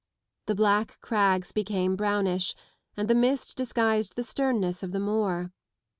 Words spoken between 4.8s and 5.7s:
of the moor.